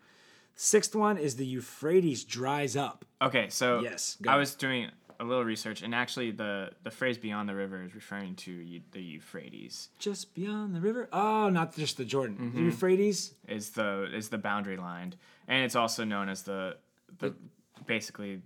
[0.55, 3.05] Sixth one is the Euphrates dries up.
[3.21, 4.17] Okay, so Yes.
[4.27, 7.93] I was doing a little research, and actually, the the phrase "beyond the river" is
[7.93, 9.89] referring to Eu- the Euphrates.
[9.99, 11.09] Just beyond the river.
[11.11, 12.37] Oh, not just the Jordan.
[12.37, 12.57] Mm-hmm.
[12.57, 13.33] The Euphrates.
[13.47, 15.15] Is the is the boundary line,
[15.47, 16.77] and it's also known as the
[17.19, 17.33] the
[17.85, 18.41] basically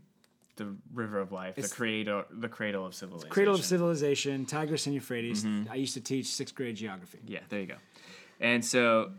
[0.56, 3.32] the river of life, the cradle the cradle of civilization.
[3.32, 5.44] Cradle of civilization, Tigris and Euphrates.
[5.44, 5.72] Mm-hmm.
[5.72, 7.20] I used to teach sixth grade geography.
[7.26, 7.78] Yeah, there you go.
[8.40, 9.12] And so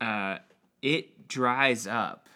[0.00, 0.38] uh,
[0.82, 2.26] it dries up.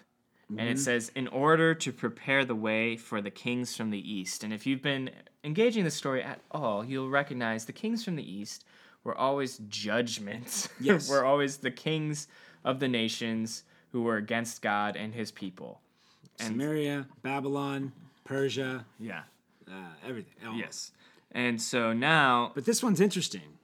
[0.58, 4.44] And it says, in order to prepare the way for the kings from the east.
[4.44, 5.10] And if you've been
[5.42, 8.64] engaging the story at all, you'll recognize the kings from the east
[9.04, 10.68] were always judgments.
[10.80, 11.08] Yes.
[11.10, 12.28] were always the kings
[12.64, 15.80] of the nations who were against God and his people.
[16.40, 17.92] And Samaria, Babylon,
[18.24, 19.22] Persia, Yeah.
[19.70, 19.72] uh,
[20.06, 20.34] everything.
[20.46, 20.56] all.
[20.56, 20.92] Yes.
[21.32, 23.58] And so now, But this one's interesting.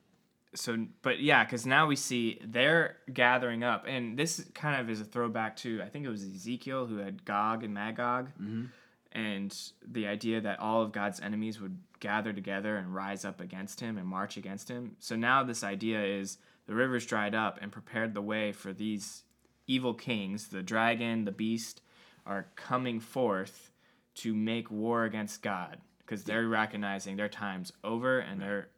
[0.55, 5.01] So but yeah, because now we see they're gathering up, and this kind of is
[5.01, 8.65] a throwback to I think it was Ezekiel who had Gog and Magog, mm-hmm.
[9.13, 13.81] and the idea that all of God's enemies would gather together and rise up against
[13.81, 14.97] him and march against him.
[14.99, 19.25] So now this idea is the rivers dried up and prepared the way for these
[19.67, 21.83] evil kings, the dragon, the beast,
[22.27, 23.71] are coming forth
[24.17, 28.69] to make war against God because they're recognizing their time's over and they're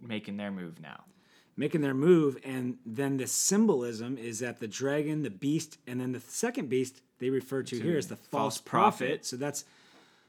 [0.00, 1.04] making their move now.
[1.56, 6.12] making their move and then the symbolism is that the dragon the beast and then
[6.12, 8.98] the second beast they refer to here is the false, false prophet.
[9.08, 9.26] prophet.
[9.26, 9.64] so that's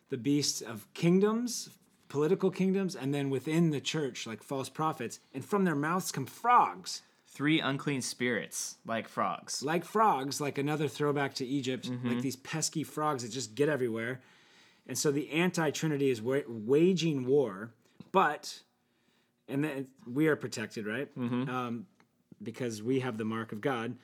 [0.10, 1.69] the beast of kingdoms
[2.10, 6.25] political kingdoms and then within the church like false prophets and from their mouths come
[6.25, 7.01] frogs
[7.34, 9.63] Three unclean spirits like frogs.
[9.63, 12.07] like frogs like another throwback to egypt Mm-hmm.
[12.10, 14.19] like these pesky frogs that just get everywhere
[14.88, 17.71] and so the anti-trinity is wa- waging war
[18.12, 18.60] but
[19.51, 21.49] and then we are protected right Mm-hmm.
[21.49, 21.85] um,
[22.43, 23.95] because we have the mark of god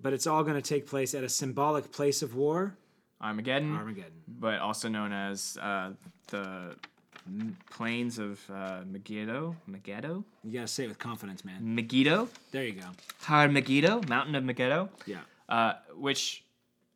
[0.00, 2.74] but it's all going to take place at a symbolic place of war
[3.20, 5.90] Armageddon, armageddon but also known as uh,
[6.28, 6.74] the
[7.70, 9.54] plains of uh, Megiddo.
[9.66, 10.24] Megiddo?
[10.42, 12.28] you got to say it with confidence man Megiddo?
[12.50, 12.86] there you go
[13.22, 14.00] Har Megiddo?
[14.08, 14.88] Mountain of Megiddo?
[15.06, 16.44] yeah uh, which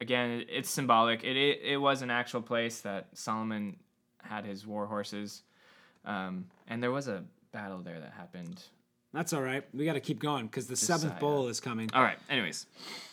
[0.00, 3.76] again it's symbolic it, it, it was an actual place that solomon
[4.22, 5.42] had his war horses
[6.04, 7.22] um, and there was a
[7.56, 8.62] battle there that happened
[9.12, 12.02] that's all right we got to keep going because the seventh bowl is coming all
[12.02, 12.66] right anyways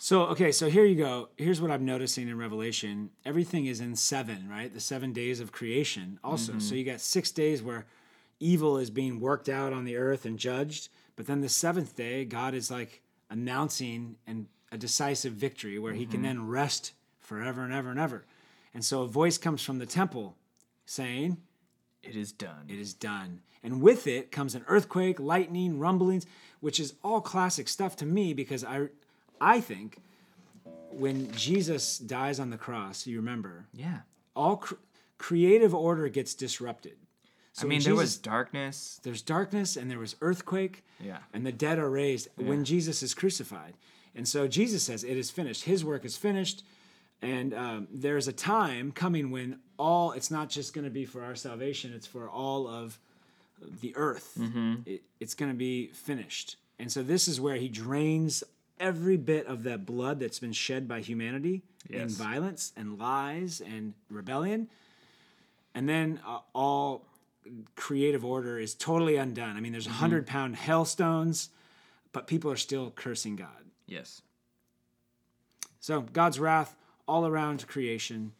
[0.03, 1.29] So okay, so here you go.
[1.37, 3.09] Here's what I'm noticing in Revelation.
[3.23, 4.73] Everything is in seven, right?
[4.73, 6.19] The seven days of creation.
[6.25, 6.75] Also, so mm-hmm.
[6.75, 7.85] you got six days where
[8.41, 12.25] evil is being worked out on the earth and judged, but then the seventh day,
[12.25, 16.39] God is like announcing and a decisive victory where He can mm-hmm.
[16.39, 18.25] then rest forever and ever and ever.
[18.73, 20.35] And so a voice comes from the temple
[20.85, 21.37] saying,
[22.03, 23.39] it is done it is done.
[23.63, 26.25] And with it comes an earthquake, lightning, rumblings,
[26.59, 28.87] which is all classic stuff to me because I
[29.39, 29.97] I think
[30.91, 33.99] when Jesus dies on the cross, you remember, yeah.
[34.35, 34.75] all cr-
[35.17, 36.93] creative order gets disrupted.
[37.53, 38.99] So i mean there was darkness.
[39.03, 41.19] There's darkness and there was earthquake Yeah.
[41.33, 43.75] and the dead are raised when jesus is crucified.
[44.15, 45.63] And so jesus says it is finished.
[45.65, 46.63] His work is finished.
[47.21, 51.23] And um, there's a time coming when all it's not just going to be for
[51.23, 52.99] our salvation it's for all of
[53.81, 54.75] the earth Mm-hmm.
[54.85, 58.43] it, it's going to be finished and so this is where he drains
[58.79, 63.93] every bit of that blood that's been shed by humanity in violence and lies and
[64.09, 64.67] rebellion
[65.75, 67.05] and then uh, all
[67.75, 69.57] creative order is totally undone.
[69.57, 71.49] I mean, there's a hundred pound hailstones,
[72.13, 73.65] but people are still cursing God.
[73.85, 74.21] yes
[75.79, 76.75] So God's wrath
[77.07, 78.31] all around creation.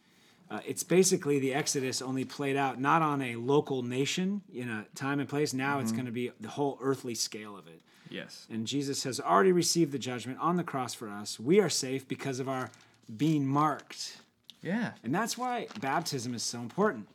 [0.50, 4.84] Uh, it's basically the Exodus only played out not on a local nation in a
[4.94, 5.54] time and place.
[5.54, 7.80] Now it's going to be the whole earthly scale of it.
[8.10, 11.40] yes And Jesus has already received the judgment on the cross for us.
[11.40, 12.70] We are safe because of our
[13.16, 14.18] being marked.
[14.62, 17.08] yeah And that's why baptism is so important.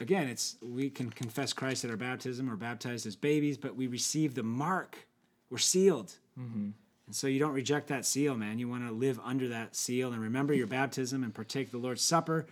[0.00, 3.86] Again, it's we can confess Christ at our baptism or baptized as babies, but we
[3.86, 5.08] receive the mark.
[5.50, 6.12] We're sealed.
[7.06, 8.58] And so you don't reject that seal, man.
[8.58, 12.02] You want to live under that seal and remember your baptism and partake the Lord's
[12.02, 12.46] Supper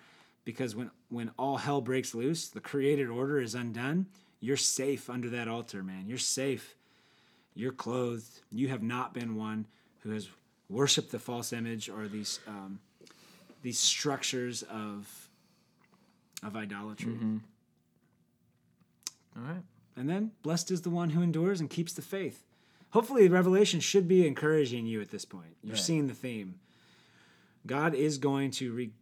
[0.44, 4.06] because when, when all hell breaks loose, the created order is undone,
[4.40, 6.04] you're safe under that altar, man.
[6.06, 6.76] You're safe.
[7.54, 8.40] You're clothed.
[8.52, 9.66] You have not been one
[10.00, 10.28] who has
[10.68, 12.78] worshiped the false image or these um,
[13.62, 15.28] these structures of
[16.42, 17.12] of idolatry.
[19.36, 19.62] all right
[19.96, 22.44] And then blessed is the one who endures and keeps the faith.
[22.94, 25.57] Hopefully, Revelation should be encouraging you at this point.
[25.64, 25.83] You're Right.
[25.83, 26.61] seeing the theme.
[27.66, 28.92] God is going to re-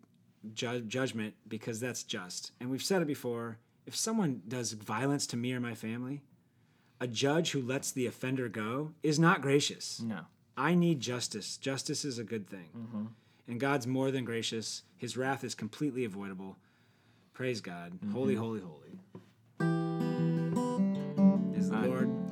[0.55, 2.53] judge judgment because that's just.
[2.59, 3.59] And we've said it before.
[3.85, 6.23] If someone does violence to me or my family,
[7.01, 10.01] a judge who lets the offender go is not gracious.
[10.01, 10.21] no
[10.57, 11.59] I need justice.
[11.59, 12.71] Justice is a good thing.
[12.75, 13.05] Mm-hmm.
[13.47, 14.85] And God's more than gracious.
[14.97, 16.57] His wrath is completely avoidable.
[17.35, 17.99] Praise God.
[18.13, 18.43] Holy, mm-hmm.
[18.43, 19.01] holy, holy.
[21.59, 22.32] Is the Lord.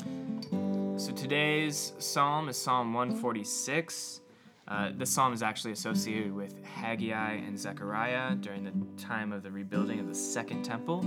[1.00, 4.20] So today's psalm is Psalm 146.
[4.68, 9.50] Uh, this psalm is actually associated with Haggai and Zechariah during the time of the
[9.50, 11.00] rebuilding of the Second Temple.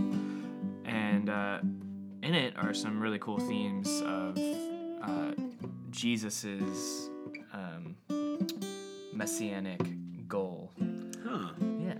[0.83, 1.59] And uh,
[2.23, 4.35] in it are some really cool themes of
[5.03, 5.33] uh,
[5.91, 7.11] Jesus's
[7.53, 7.95] um,
[9.13, 10.71] messianic goal.
[11.23, 11.51] Huh.
[11.79, 11.99] Yeah.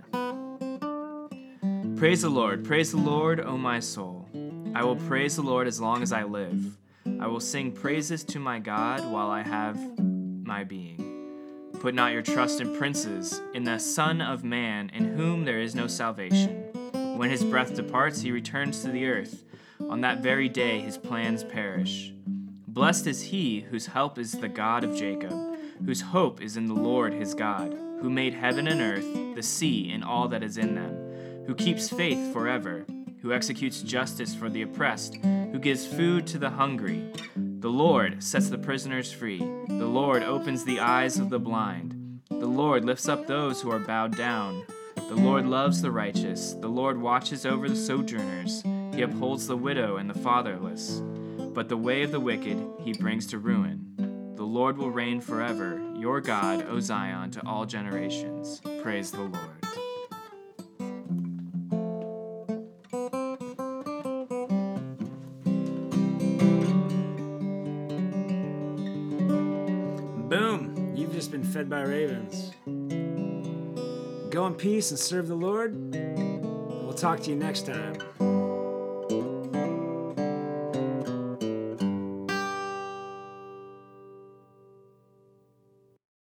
[1.94, 2.64] Praise the Lord.
[2.64, 4.28] Praise the Lord, O my soul.
[4.74, 6.76] I will praise the Lord as long as I live.
[7.24, 11.70] I will sing praises to my God while I have my being.
[11.80, 15.74] Put not your trust in princes, in the Son of Man, in whom there is
[15.74, 16.64] no salvation.
[17.16, 19.42] When his breath departs, he returns to the earth.
[19.88, 22.12] On that very day, his plans perish.
[22.68, 25.32] Blessed is he whose help is the God of Jacob,
[25.82, 27.72] whose hope is in the Lord his God,
[28.02, 31.88] who made heaven and earth, the sea, and all that is in them, who keeps
[31.88, 32.84] faith forever,
[33.24, 37.10] who executes justice for the oppressed, who gives food to the hungry.
[37.34, 39.38] The Lord sets the prisoners free.
[39.38, 42.20] The Lord opens the eyes of the blind.
[42.28, 44.66] The Lord lifts up those who are bowed down.
[44.96, 46.52] The Lord loves the righteous.
[46.52, 48.62] The Lord watches over the sojourners.
[48.94, 51.00] He upholds the widow and the fatherless.
[51.54, 54.34] But the way of the wicked he brings to ruin.
[54.36, 58.60] The Lord will reign forever, your God, O Zion, to all generations.
[58.82, 59.53] Praise the Lord.
[71.54, 72.50] Fed by ravens.
[74.30, 75.94] Go in peace and serve the Lord.
[75.94, 78.23] We'll talk to you next time.